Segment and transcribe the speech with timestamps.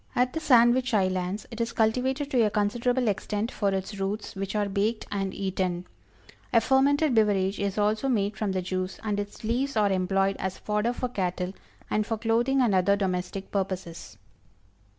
[0.15, 4.55] At the Sandwich Islands it is cultivated to a considerable extent for its roots, which
[4.55, 5.85] are baked and eaten.
[6.51, 10.57] A fermented beverage is also made from the juice, and its leaves are employed as
[10.57, 11.53] fodder for cattle,
[11.87, 14.17] and for clothing and other domestic purposes.